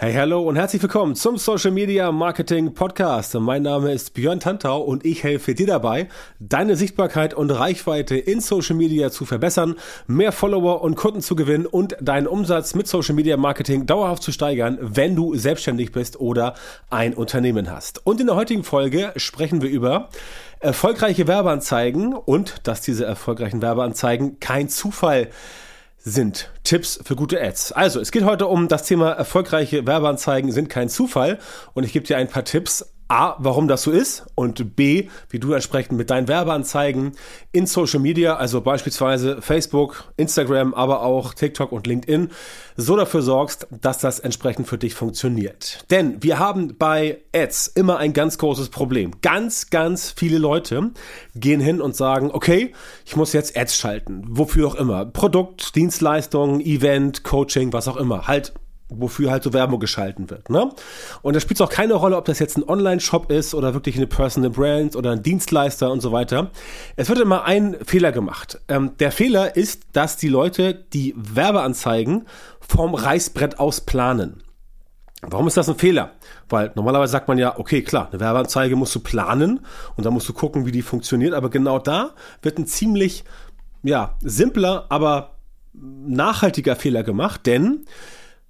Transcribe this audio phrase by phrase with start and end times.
[0.00, 3.34] Hey, hallo und herzlich willkommen zum Social Media Marketing Podcast.
[3.34, 6.06] Mein Name ist Björn Tantau und ich helfe dir dabei,
[6.38, 9.74] deine Sichtbarkeit und Reichweite in Social Media zu verbessern,
[10.06, 14.30] mehr Follower und Kunden zu gewinnen und deinen Umsatz mit Social Media Marketing dauerhaft zu
[14.30, 16.54] steigern, wenn du selbstständig bist oder
[16.90, 18.06] ein Unternehmen hast.
[18.06, 20.10] Und in der heutigen Folge sprechen wir über
[20.60, 25.67] erfolgreiche Werbeanzeigen und dass diese erfolgreichen Werbeanzeigen kein Zufall sind
[26.64, 27.72] Tipps für gute Ads.
[27.72, 31.38] Also, es geht heute um das Thema erfolgreiche Werbeanzeigen sind kein Zufall
[31.74, 35.38] und ich gebe dir ein paar Tipps, A, warum das so ist und B, wie
[35.38, 37.12] du entsprechend mit deinen Werbeanzeigen
[37.52, 42.30] in Social Media, also beispielsweise Facebook, Instagram, aber auch TikTok und LinkedIn,
[42.76, 45.86] so dafür sorgst, dass das entsprechend für dich funktioniert.
[45.90, 49.12] Denn wir haben bei Ads immer ein ganz großes Problem.
[49.22, 50.90] Ganz, ganz viele Leute
[51.34, 52.74] gehen hin und sagen, okay,
[53.06, 54.22] ich muss jetzt Ads schalten.
[54.28, 55.06] Wofür auch immer.
[55.06, 58.26] Produkt, Dienstleistung, Event, Coaching, was auch immer.
[58.26, 58.52] Halt
[58.88, 60.50] wofür halt so Werbung geschalten wird.
[60.50, 60.70] Ne?
[61.22, 63.96] Und da spielt es auch keine Rolle, ob das jetzt ein Online-Shop ist oder wirklich
[63.96, 66.50] eine Personal Brand oder ein Dienstleister und so weiter.
[66.96, 68.60] Es wird immer ein Fehler gemacht.
[68.68, 72.26] Ähm, der Fehler ist, dass die Leute die Werbeanzeigen
[72.60, 74.42] vom Reißbrett aus planen.
[75.22, 76.12] Warum ist das ein Fehler?
[76.48, 79.60] Weil normalerweise sagt man ja, okay, klar, eine Werbeanzeige musst du planen
[79.96, 81.34] und dann musst du gucken, wie die funktioniert.
[81.34, 83.24] Aber genau da wird ein ziemlich,
[83.82, 85.34] ja, simpler, aber
[85.72, 87.84] nachhaltiger Fehler gemacht, denn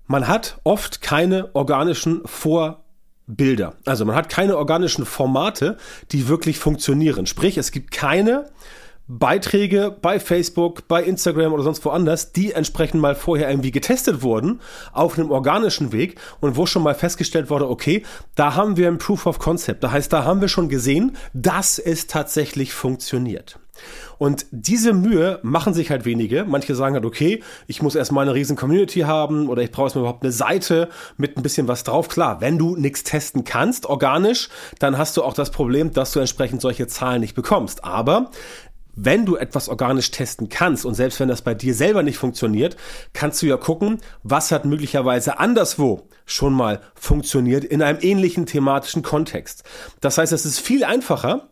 [0.09, 3.75] man hat oft keine organischen Vorbilder.
[3.85, 5.77] Also man hat keine organischen Formate,
[6.11, 7.27] die wirklich funktionieren.
[7.27, 8.51] Sprich, es gibt keine
[9.07, 14.61] Beiträge bei Facebook, bei Instagram oder sonst woanders, die entsprechend mal vorher irgendwie getestet wurden
[14.93, 18.03] auf einem organischen Weg und wo schon mal festgestellt wurde, okay,
[18.35, 19.83] da haben wir ein Proof of Concept.
[19.83, 23.59] Das heißt, da haben wir schon gesehen, dass es tatsächlich funktioniert.
[24.19, 26.45] Und diese Mühe machen sich halt wenige.
[26.45, 30.03] Manche sagen halt, okay, ich muss erstmal eine riesen Community haben oder ich brauche erstmal
[30.03, 32.09] überhaupt eine Seite mit ein bisschen was drauf.
[32.09, 36.21] Klar, wenn du nichts testen kannst, organisch, dann hast du auch das Problem, dass du
[36.21, 37.85] entsprechend solche Zahlen nicht bekommst.
[37.85, 38.31] Aber
[39.01, 42.77] wenn du etwas organisch testen kannst und selbst wenn das bei dir selber nicht funktioniert,
[43.13, 49.03] kannst du ja gucken, was hat möglicherweise anderswo schon mal funktioniert in einem ähnlichen thematischen
[49.03, 49.63] Kontext.
[50.01, 51.49] Das heißt, es ist viel einfacher,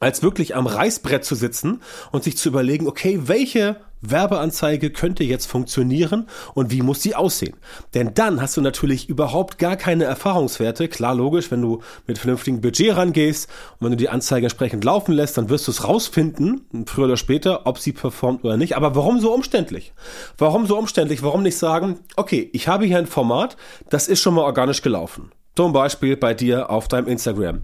[0.00, 5.46] als wirklich am Reißbrett zu sitzen und sich zu überlegen, okay, welche Werbeanzeige könnte jetzt
[5.46, 7.56] funktionieren und wie muss sie aussehen?
[7.94, 10.88] Denn dann hast du natürlich überhaupt gar keine Erfahrungswerte.
[10.88, 13.48] Klar, logisch, wenn du mit vernünftigem Budget rangehst
[13.78, 17.16] und wenn du die Anzeige entsprechend laufen lässt, dann wirst du es rausfinden, früher oder
[17.16, 18.76] später, ob sie performt oder nicht.
[18.76, 19.92] Aber warum so umständlich?
[20.38, 21.22] Warum so umständlich?
[21.22, 23.56] Warum nicht sagen, okay, ich habe hier ein Format,
[23.88, 25.30] das ist schon mal organisch gelaufen.
[25.56, 27.62] Zum Beispiel bei dir auf deinem Instagram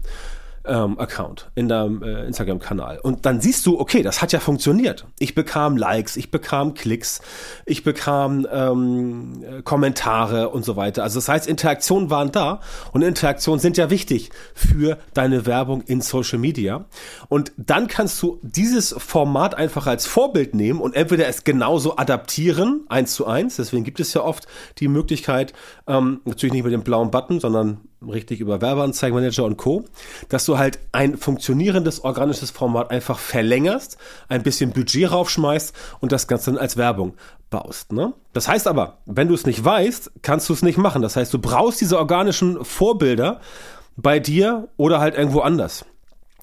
[0.65, 2.99] ähm, Account, in deinem äh, Instagram-Kanal.
[2.99, 5.05] Und dann siehst du, okay, das hat ja funktioniert.
[5.19, 7.21] Ich bekam Likes, ich bekam Klicks,
[7.65, 11.03] ich bekam ähm, Kommentare und so weiter.
[11.03, 12.61] Also das heißt, Interaktionen waren da
[12.93, 16.85] und Interaktionen sind ja wichtig für deine Werbung in Social Media.
[17.27, 22.85] Und dann kannst du dieses Format einfach als Vorbild nehmen und entweder es genauso adaptieren,
[22.87, 23.57] eins zu eins.
[23.57, 24.47] Deswegen gibt es ja oft
[24.79, 25.53] die Möglichkeit,
[25.87, 29.85] ähm, natürlich nicht mit dem blauen Button, sondern richtig über Werbeanzeigenmanager und Co.,
[30.29, 33.97] dass du halt ein funktionierendes organisches Format einfach verlängerst,
[34.29, 37.13] ein bisschen Budget raufschmeißt und das Ganze dann als Werbung
[37.49, 37.91] baust.
[37.91, 38.13] Ne?
[38.33, 41.01] Das heißt aber, wenn du es nicht weißt, kannst du es nicht machen.
[41.01, 43.41] Das heißt, du brauchst diese organischen Vorbilder
[43.95, 45.85] bei dir oder halt irgendwo anders.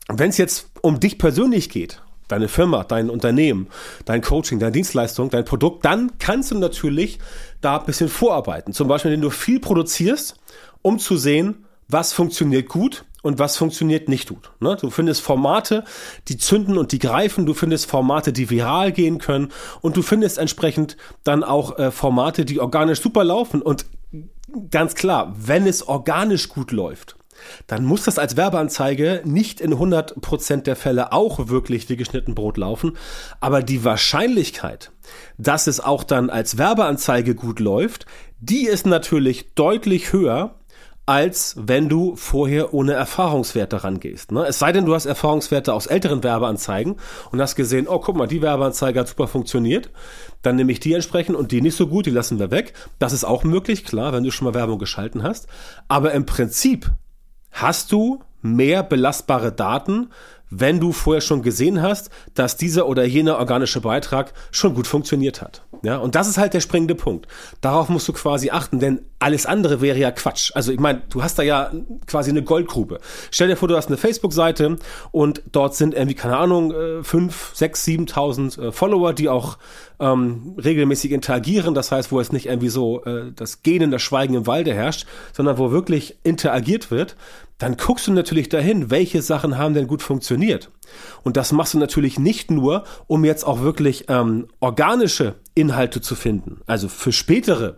[0.08, 3.68] Wenn es jetzt um dich persönlich geht deine Firma, dein Unternehmen,
[4.04, 7.18] dein Coaching, deine Dienstleistung, dein Produkt, dann kannst du natürlich
[7.60, 8.72] da ein bisschen vorarbeiten.
[8.72, 10.36] Zum Beispiel, wenn du viel produzierst
[10.82, 14.50] um zu sehen, was funktioniert gut und was funktioniert nicht gut.
[14.60, 14.76] Ne?
[14.80, 15.84] Du findest Formate,
[16.28, 19.48] die zünden und die greifen, du findest Formate, die viral gehen können
[19.80, 23.86] und du findest entsprechend dann auch äh, Formate, die organisch super laufen und
[24.70, 27.16] ganz klar, wenn es organisch gut läuft,
[27.66, 32.58] dann muss das als Werbeanzeige nicht in 100% der Fälle auch wirklich wie geschnitten Brot
[32.58, 32.96] laufen,
[33.40, 34.92] aber die Wahrscheinlichkeit,
[35.38, 38.06] dass es auch dann als Werbeanzeige gut läuft,
[38.40, 40.59] die ist natürlich deutlich höher,
[41.10, 44.30] als wenn du vorher ohne Erfahrungswerte rangehst.
[44.30, 44.46] Ne?
[44.46, 46.98] Es sei denn, du hast Erfahrungswerte aus älteren Werbeanzeigen
[47.32, 49.90] und hast gesehen, oh, guck mal, die Werbeanzeige hat super funktioniert.
[50.42, 52.74] Dann nehme ich die entsprechend und die nicht so gut, die lassen wir weg.
[53.00, 55.48] Das ist auch möglich, klar, wenn du schon mal Werbung geschalten hast.
[55.88, 56.92] Aber im Prinzip
[57.50, 60.10] hast du mehr belastbare Daten,
[60.48, 65.42] wenn du vorher schon gesehen hast, dass dieser oder jener organische Beitrag schon gut funktioniert
[65.42, 65.62] hat.
[65.82, 67.26] Ja, und das ist halt der springende Punkt.
[67.60, 70.50] Darauf musst du quasi achten, denn alles andere wäre ja Quatsch.
[70.54, 71.70] Also ich meine, du hast da ja
[72.06, 73.00] quasi eine Goldgrube.
[73.30, 74.78] Stell dir vor, du hast eine Facebook-Seite
[75.12, 79.58] und dort sind irgendwie, keine Ahnung, äh, fünf, sechs, siebentausend äh, Follower, die auch
[80.00, 81.74] ähm, regelmäßig interagieren.
[81.74, 85.06] Das heißt, wo es nicht irgendwie so äh, das Gehen, das Schweigen im Walde herrscht,
[85.34, 87.16] sondern wo wirklich interagiert wird
[87.60, 90.70] dann guckst du natürlich dahin, welche Sachen haben denn gut funktioniert.
[91.22, 96.14] Und das machst du natürlich nicht nur, um jetzt auch wirklich ähm, organische Inhalte zu
[96.14, 97.76] finden, also für spätere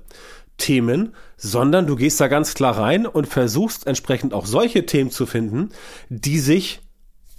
[0.63, 5.27] Themen, sondern du gehst da ganz klar rein und versuchst entsprechend auch solche Themen zu
[5.27, 5.71] finden,
[6.09, 6.81] die sich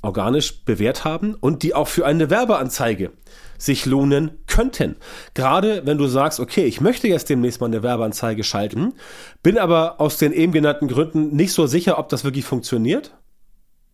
[0.02, 3.12] organisch bewährt haben und die auch für eine Werbeanzeige
[3.58, 4.98] sich lohnen könnten.
[5.36, 8.94] Gerade wenn du sagst, okay, ich möchte jetzt demnächst mal eine Werbeanzeige schalten,
[9.42, 13.16] bin aber aus den eben genannten Gründen nicht so sicher, ob das wirklich funktioniert,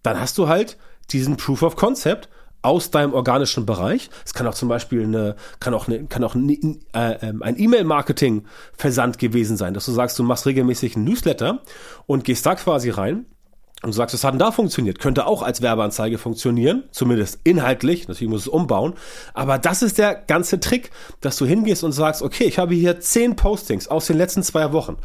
[0.01, 0.77] dann hast du halt
[1.11, 2.29] diesen Proof of Concept
[2.61, 4.09] aus deinem organischen Bereich.
[4.25, 6.49] Es kann auch zum Beispiel eine, kann auch eine, kann auch ein,
[6.93, 11.61] äh, ähm, ein E-Mail-Marketing-Versand gewesen sein, dass du sagst, du machst regelmäßig einen Newsletter
[12.05, 13.25] und gehst da quasi rein
[13.81, 18.09] und du sagst, das hat denn da funktioniert, könnte auch als Werbeanzeige funktionieren, zumindest inhaltlich,
[18.09, 18.93] natürlich muss es umbauen,
[19.33, 20.91] aber das ist der ganze Trick,
[21.21, 24.73] dass du hingehst und sagst, okay, ich habe hier zehn Postings aus den letzten zwei
[24.73, 24.97] Wochen.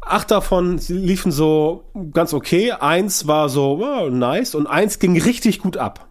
[0.00, 5.60] Acht davon liefen so ganz okay, eins war so oh, nice und eins ging richtig
[5.60, 6.09] gut ab.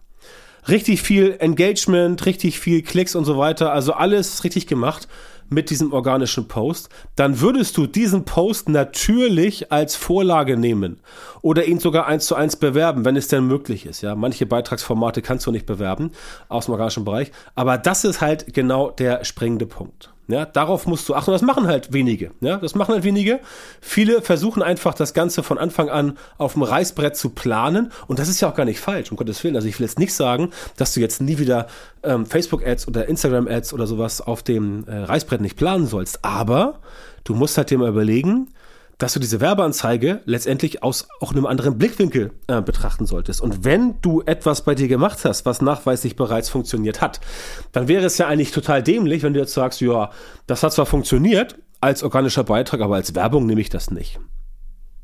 [0.68, 5.08] Richtig viel Engagement, richtig viel Klicks und so weiter, also alles richtig gemacht
[5.50, 11.00] mit diesem organischen Post, dann würdest du diesen Post natürlich als Vorlage nehmen
[11.42, 14.00] oder ihn sogar eins zu eins bewerben, wenn es denn möglich ist.
[14.00, 16.12] Ja, manche Beitragsformate kannst du nicht bewerben
[16.48, 20.10] aus dem organischen Bereich, aber das ist halt genau der springende Punkt.
[20.30, 21.30] Ja, darauf musst du achten.
[21.30, 22.30] Das machen halt wenige.
[22.40, 23.40] Ja, das machen halt wenige.
[23.80, 27.92] Viele versuchen einfach das Ganze von Anfang an auf dem Reißbrett zu planen.
[28.06, 29.56] Und das ist ja auch gar nicht falsch, um Gottes Willen.
[29.56, 31.66] Also ich will jetzt nicht sagen, dass du jetzt nie wieder
[32.02, 36.24] ähm, Facebook-Ads oder Instagram-Ads oder sowas auf dem äh, Reißbrett nicht planen sollst.
[36.24, 36.80] Aber
[37.24, 38.48] du musst halt dir mal überlegen,
[39.00, 43.40] dass du diese Werbeanzeige letztendlich aus auch einem anderen Blickwinkel äh, betrachten solltest.
[43.40, 47.18] Und wenn du etwas bei dir gemacht hast, was nachweislich bereits funktioniert hat,
[47.72, 50.10] dann wäre es ja eigentlich total dämlich, wenn du jetzt sagst, ja,
[50.46, 54.20] das hat zwar funktioniert als organischer Beitrag, aber als Werbung nehme ich das nicht.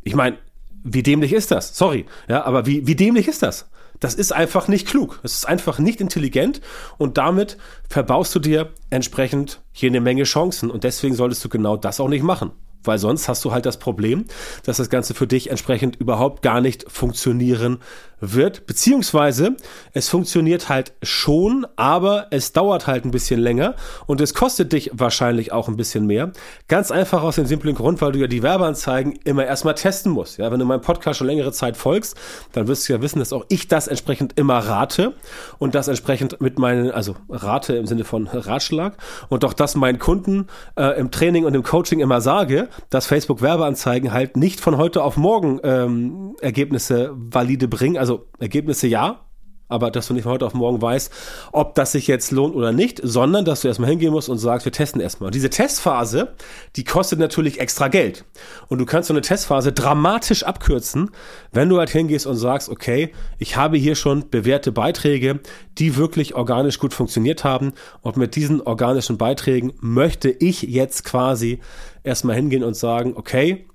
[0.02, 0.36] Ich meine,
[0.84, 1.74] wie dämlich ist das?
[1.76, 3.70] Sorry, ja, aber wie, wie dämlich ist das?
[3.98, 5.20] Das ist einfach nicht klug.
[5.22, 6.60] Es ist einfach nicht intelligent
[6.98, 7.56] und damit
[7.88, 12.08] verbaust du dir entsprechend hier eine Menge Chancen und deswegen solltest du genau das auch
[12.08, 12.52] nicht machen
[12.86, 14.24] weil sonst hast du halt das Problem,
[14.64, 17.78] dass das Ganze für dich entsprechend überhaupt gar nicht funktionieren
[18.20, 19.56] wird, beziehungsweise
[19.92, 23.74] es funktioniert halt schon, aber es dauert halt ein bisschen länger
[24.06, 26.32] und es kostet dich wahrscheinlich auch ein bisschen mehr.
[26.68, 30.38] Ganz einfach aus dem simplen Grund, weil du ja die Werbeanzeigen immer erstmal testen musst.
[30.38, 32.16] Ja, wenn du meinem Podcast schon längere Zeit folgst,
[32.52, 35.14] dann wirst du ja wissen, dass auch ich das entsprechend immer rate
[35.58, 38.96] und das entsprechend mit meinen, also rate im Sinne von Ratschlag
[39.28, 40.46] und auch das meinen Kunden
[40.76, 45.02] äh, im Training und im Coaching immer sage, dass Facebook Werbeanzeigen halt nicht von heute
[45.02, 47.98] auf morgen ähm, Ergebnisse valide bringen.
[47.98, 48.05] Also
[48.38, 49.26] Ergebnisse ja,
[49.68, 51.12] aber dass du nicht von heute auf morgen weißt,
[51.52, 54.64] ob das sich jetzt lohnt oder nicht, sondern dass du erstmal hingehen musst und sagst,
[54.64, 55.28] wir testen erstmal.
[55.28, 56.34] Und diese Testphase,
[56.76, 58.24] die kostet natürlich extra Geld.
[58.68, 61.10] Und du kannst so eine Testphase dramatisch abkürzen,
[61.52, 65.40] wenn du halt hingehst und sagst, okay, ich habe hier schon bewährte Beiträge,
[65.78, 67.72] die wirklich organisch gut funktioniert haben.
[68.02, 71.60] Und mit diesen organischen Beiträgen möchte ich jetzt quasi
[72.04, 73.66] erstmal hingehen und sagen, okay,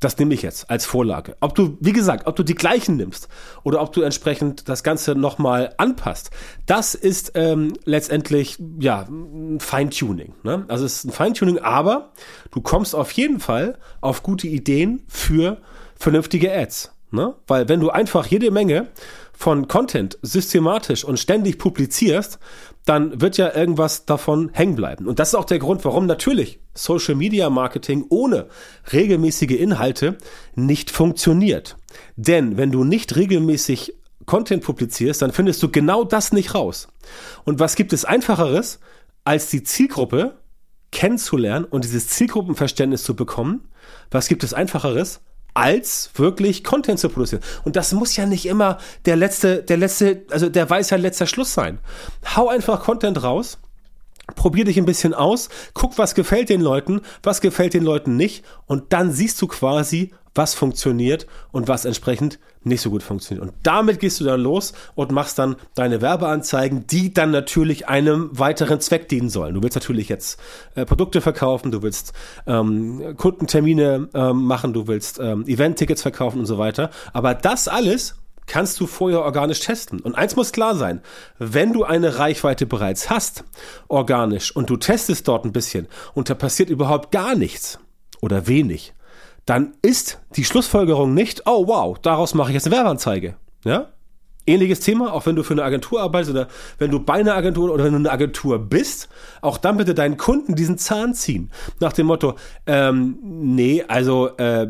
[0.00, 1.36] das nehme ich jetzt als Vorlage.
[1.40, 3.28] Ob du, wie gesagt, ob du die gleichen nimmst
[3.62, 6.30] oder ob du entsprechend das Ganze nochmal anpasst,
[6.66, 10.34] das ist ähm, letztendlich ja ein Feintuning.
[10.42, 10.64] Ne?
[10.68, 12.12] Also es ist ein Feintuning, aber
[12.50, 15.58] du kommst auf jeden Fall auf gute Ideen für
[15.96, 16.92] vernünftige Ads.
[17.14, 17.34] Ne?
[17.46, 18.88] Weil wenn du einfach jede Menge
[19.32, 22.38] von Content systematisch und ständig publizierst,
[22.84, 25.06] dann wird ja irgendwas davon hängen bleiben.
[25.06, 28.46] Und das ist auch der Grund, warum natürlich Social Media Marketing ohne
[28.92, 30.18] regelmäßige Inhalte
[30.54, 31.76] nicht funktioniert.
[32.16, 33.94] Denn wenn du nicht regelmäßig
[34.26, 36.88] Content publizierst, dann findest du genau das nicht raus.
[37.44, 38.80] Und was gibt es einfacheres,
[39.24, 40.38] als die Zielgruppe
[40.92, 43.68] kennenzulernen und dieses Zielgruppenverständnis zu bekommen?
[44.10, 45.20] Was gibt es einfacheres,
[45.54, 47.42] als wirklich Content zu produzieren.
[47.64, 51.54] Und das muss ja nicht immer der letzte, der letzte, also der Weisheit letzter Schluss
[51.54, 51.78] sein.
[52.36, 53.58] Hau einfach Content raus.
[54.34, 58.44] Probier dich ein bisschen aus, guck, was gefällt den Leuten, was gefällt den Leuten nicht
[58.66, 63.46] und dann siehst du quasi, was funktioniert und was entsprechend nicht so gut funktioniert.
[63.46, 68.30] Und damit gehst du dann los und machst dann deine Werbeanzeigen, die dann natürlich einem
[68.32, 69.54] weiteren Zweck dienen sollen.
[69.54, 70.40] Du willst natürlich jetzt
[70.74, 72.12] äh, Produkte verkaufen, du willst
[72.46, 76.90] ähm, Kundentermine ähm, machen, du willst ähm, Event-Tickets verkaufen und so weiter.
[77.12, 78.16] Aber das alles
[78.46, 80.00] kannst du vorher organisch testen.
[80.00, 81.00] Und eins muss klar sein,
[81.38, 83.44] wenn du eine Reichweite bereits hast,
[83.88, 87.78] organisch, und du testest dort ein bisschen und da passiert überhaupt gar nichts
[88.20, 88.94] oder wenig,
[89.46, 93.36] dann ist die Schlussfolgerung nicht, oh wow, daraus mache ich jetzt eine Werbeanzeige.
[93.64, 93.92] Ja?
[94.46, 96.48] Ähnliches Thema, auch wenn du für eine Agentur arbeitest oder
[96.78, 99.08] wenn du bei einer Agentur oder wenn du eine Agentur bist,
[99.40, 101.50] auch dann bitte deinen Kunden diesen Zahn ziehen.
[101.80, 102.34] Nach dem Motto,
[102.66, 104.68] ähm, nee, also äh,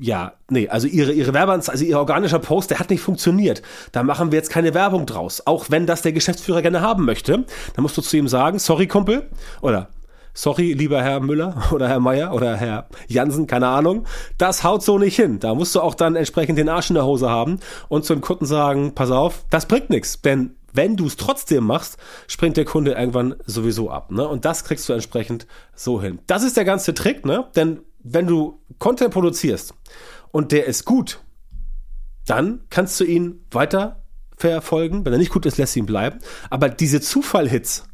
[0.00, 3.62] ja, nee, also ihre, ihre Werbeanzeige, also ihr organischer Post, der hat nicht funktioniert.
[3.92, 5.46] Da machen wir jetzt keine Werbung draus.
[5.46, 8.86] Auch wenn das der Geschäftsführer gerne haben möchte, dann musst du zu ihm sagen, sorry
[8.86, 9.28] Kumpel,
[9.60, 9.88] oder
[10.34, 14.06] sorry, lieber Herr Müller oder Herr Meier oder Herr Jansen, keine Ahnung,
[14.38, 15.40] das haut so nicht hin.
[15.40, 18.46] Da musst du auch dann entsprechend den Arsch in der Hose haben und zum Kunden
[18.46, 22.92] sagen, pass auf, das bringt nichts, denn wenn du es trotzdem machst, springt der Kunde
[22.92, 24.10] irgendwann sowieso ab.
[24.10, 24.26] Ne?
[24.26, 26.20] Und das kriegst du entsprechend so hin.
[26.26, 27.46] Das ist der ganze Trick, ne?
[27.54, 29.74] Denn wenn du Content produzierst
[30.30, 31.20] und der ist gut,
[32.26, 34.02] dann kannst du ihn weiter
[34.36, 35.04] verfolgen.
[35.04, 36.18] Wenn er nicht gut ist, lässt ihn bleiben.
[36.50, 37.84] Aber diese Zufallhits,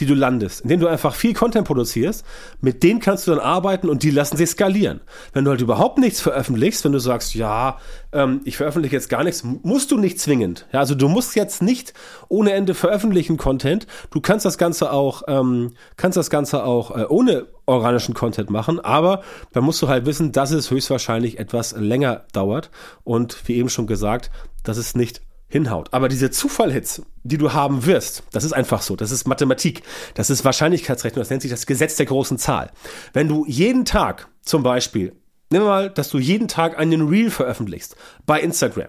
[0.00, 2.24] die du landest, indem du einfach viel Content produzierst,
[2.60, 5.00] mit denen kannst du dann arbeiten und die lassen sich skalieren.
[5.32, 7.78] Wenn du halt überhaupt nichts veröffentlichst, wenn du sagst, ja,
[8.12, 10.66] ähm, ich veröffentliche jetzt gar nichts, musst du nicht zwingend.
[10.72, 11.94] Ja, also du musst jetzt nicht
[12.28, 13.86] ohne Ende veröffentlichen Content.
[14.10, 18.78] Du kannst das Ganze auch, ähm, kannst das Ganze auch äh, ohne organischen Content machen,
[18.80, 19.22] aber
[19.52, 22.70] dann musst du halt wissen, dass es höchstwahrscheinlich etwas länger dauert
[23.04, 24.30] und wie eben schon gesagt,
[24.64, 25.22] dass es nicht
[25.54, 25.94] hinhaut.
[25.94, 28.96] Aber diese Zufallhits, die du haben wirst, das ist einfach so.
[28.96, 29.84] Das ist Mathematik.
[30.14, 31.20] Das ist Wahrscheinlichkeitsrechnung.
[31.20, 32.72] Das nennt sich das Gesetz der großen Zahl.
[33.12, 35.12] Wenn du jeden Tag zum Beispiel,
[35.50, 37.94] wir mal, dass du jeden Tag einen Reel veröffentlichst
[38.26, 38.88] bei Instagram.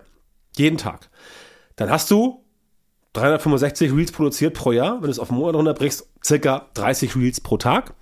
[0.57, 1.11] Jeden Tag.
[1.75, 2.43] Dann hast du
[3.15, 4.95] 365 Reels produziert pro Jahr.
[4.95, 7.93] Wenn du es auf einen Monat runterbrichst, circa 30 Reels pro Tag,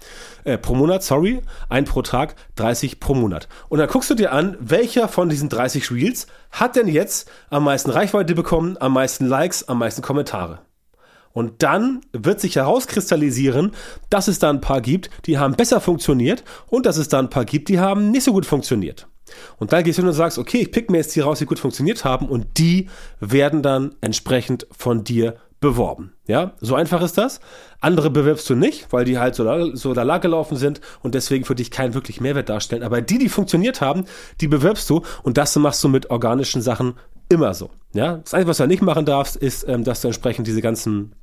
[0.43, 3.47] äh, pro Monat, sorry, ein pro Tag, 30 pro Monat.
[3.69, 7.63] Und dann guckst du dir an, welcher von diesen 30 Reels hat denn jetzt am
[7.63, 10.59] meisten Reichweite bekommen, am meisten Likes, am meisten Kommentare.
[11.31, 13.71] Und dann wird sich herauskristallisieren,
[14.09, 17.29] dass es da ein paar gibt, die haben besser funktioniert und dass es da ein
[17.29, 19.07] paar gibt, die haben nicht so gut funktioniert.
[19.57, 21.45] Und dann gehst du hin und sagst, okay, ich pick mir jetzt die raus, die
[21.45, 26.11] gut funktioniert haben und die werden dann entsprechend von dir beworben.
[26.27, 27.39] Ja, so einfach ist das.
[27.79, 31.55] Andere bewirbst du nicht, weil die halt so, so da gelaufen sind und deswegen für
[31.55, 32.83] dich keinen wirklich Mehrwert darstellen.
[32.83, 34.03] Aber die, die funktioniert haben,
[34.41, 36.95] die bewirbst du und das machst du mit organischen Sachen
[37.29, 37.69] immer so.
[37.93, 41.15] Ja, das Einzige, was du nicht machen darfst, ist, ähm, dass du entsprechend diese ganzen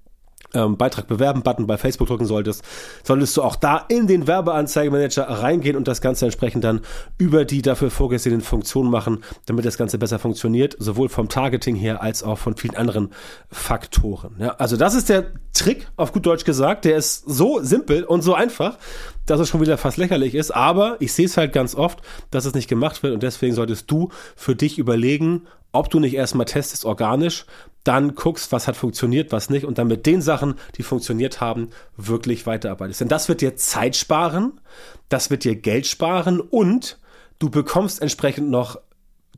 [0.54, 2.62] ähm, Beitrag bewerben Button bei Facebook drücken solltest,
[3.02, 6.80] solltest du auch da in den Werbeanzeigemanager reingehen und das Ganze entsprechend dann
[7.19, 12.02] über die dafür vorgesehenen Funktionen machen, damit das Ganze besser funktioniert, sowohl vom Targeting her
[12.02, 13.11] als auch von vielen anderen
[13.50, 14.37] Faktoren.
[14.38, 18.23] Ja, also das ist der Trick, auf gut Deutsch gesagt, der ist so simpel und
[18.23, 18.78] so einfach,
[19.26, 22.45] dass es schon wieder fast lächerlich ist, aber ich sehe es halt ganz oft, dass
[22.45, 26.47] es nicht gemacht wird und deswegen solltest du für dich überlegen, ob du nicht erstmal
[26.47, 27.47] testest organisch,
[27.85, 31.71] dann guckst, was hat funktioniert, was nicht und dann mit den Sachen, die funktioniert haben,
[31.97, 33.00] wirklich weiterarbeitest.
[33.00, 34.61] Denn das wird dir Zeit sparen,
[35.09, 36.99] das wird dir Geld sparen und
[37.39, 38.79] du bekommst entsprechend noch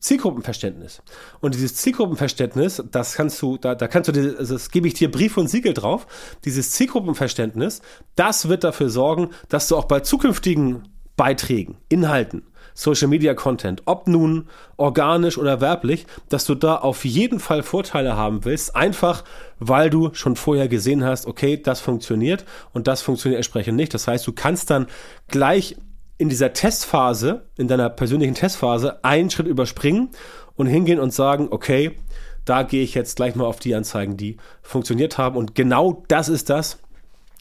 [0.01, 1.01] Zielgruppenverständnis.
[1.41, 5.09] Und dieses Zielgruppenverständnis, das kannst du, da, da kannst du, also das gebe ich dir
[5.11, 6.09] Brief und Siegel drauf.
[6.45, 7.83] Dieses Zielgruppenverständnis,
[8.17, 12.43] das wird dafür sorgen, dass du auch bei zukünftigen Beiträgen, Inhalten,
[12.75, 18.17] Social Media Content, ob nun organisch oder werblich, dass du da auf jeden Fall Vorteile
[18.17, 19.25] haben willst, einfach
[19.59, 23.95] weil du schon vorher gesehen hast, okay, das funktioniert und das funktioniert entsprechend nicht.
[23.95, 24.87] Das heißt, du kannst dann
[25.29, 25.77] gleich
[26.19, 30.11] in dieser Testphase, in deiner persönlichen Testphase, einen Schritt überspringen
[30.57, 31.97] und hingehen und sagen, okay,
[32.45, 35.37] da gehe ich jetzt gleich mal auf die Anzeigen, die funktioniert haben.
[35.37, 36.79] Und genau das ist das,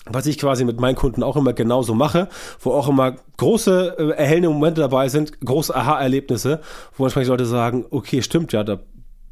[0.05, 2.27] was ich quasi mit meinen Kunden auch immer genauso mache,
[2.59, 6.61] wo auch immer große äh, erhellende Momente dabei sind, große Aha-Erlebnisse,
[6.97, 8.79] wo entsprechend Leute sagen, okay, stimmt, ja, da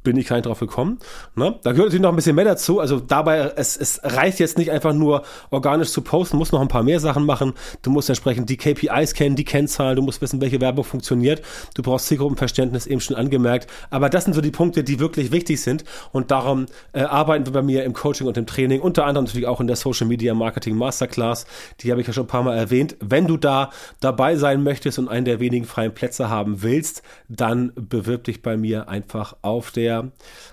[0.09, 0.97] bin ich gar nicht drauf gekommen.
[1.35, 1.59] Ne?
[1.61, 2.79] Da gehört natürlich noch ein bisschen mehr dazu.
[2.79, 6.67] Also dabei, es, es reicht jetzt nicht einfach nur organisch zu posten, musst noch ein
[6.67, 7.53] paar mehr Sachen machen.
[7.83, 11.43] Du musst entsprechend die KPIs kennen, die Kennzahlen, du musst wissen, welche Werbung funktioniert.
[11.75, 13.69] Du brauchst Zielgruppenverständnis, eben schon angemerkt.
[13.91, 15.83] Aber das sind so die Punkte, die wirklich wichtig sind.
[16.11, 19.45] Und darum äh, arbeiten wir bei mir im Coaching und im Training, unter anderem natürlich
[19.45, 21.45] auch in der Social Media Marketing Masterclass.
[21.81, 22.95] Die habe ich ja schon ein paar Mal erwähnt.
[22.99, 27.73] Wenn du da dabei sein möchtest und einen der wenigen freien Plätze haben willst, dann
[27.75, 29.98] bewirb dich bei mir einfach auf der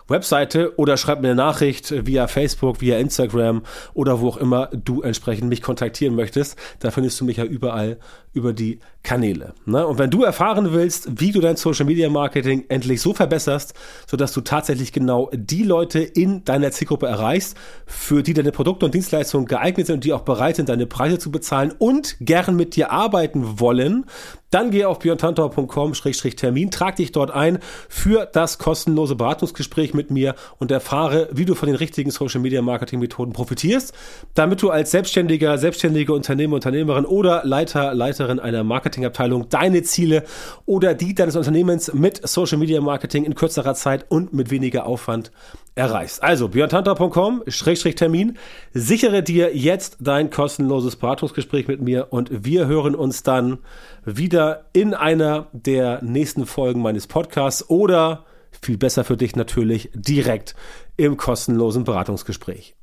[0.09, 3.63] Webseite oder schreib mir eine Nachricht via Facebook, via Instagram
[3.95, 6.57] oder wo auch immer du entsprechend mich kontaktieren möchtest.
[6.79, 7.99] Da findest du mich ja überall
[8.33, 9.55] über die Kanäle.
[9.65, 9.87] Ne?
[9.87, 13.73] Und wenn du erfahren willst, wie du dein Social Media Marketing endlich so verbesserst,
[14.07, 18.95] sodass du tatsächlich genau die Leute in deiner Zielgruppe erreichst, für die deine Produkte und
[18.95, 22.77] Dienstleistungen geeignet sind und die auch bereit sind, deine Preise zu bezahlen und gern mit
[22.77, 24.05] dir arbeiten wollen,
[24.51, 30.71] dann geh auf björntantor.com-termin, trag dich dort ein für das kostenlose Beratungsgespräch mit mir und
[30.71, 33.93] erfahre, wie du von den richtigen Social Media Marketing Methoden profitierst,
[34.35, 40.23] damit du als Selbstständiger, selbstständige Unternehmer, Unternehmerin oder Leiter, Leiterin einer Marketingabteilung deine Ziele
[40.65, 45.33] oder die deines Unternehmens mit Social Media Marketing in kürzerer Zeit und mit weniger Aufwand
[45.75, 46.23] erreichst.
[46.23, 48.39] Also björntanter.com-termin,
[48.73, 53.59] sichere dir jetzt dein kostenloses Beratungsgespräch mit mir und wir hören uns dann
[54.05, 58.25] wieder in einer der nächsten Folgen meines Podcasts oder
[58.63, 60.55] viel besser für dich natürlich direkt
[60.97, 62.76] im kostenlosen Beratungsgespräch.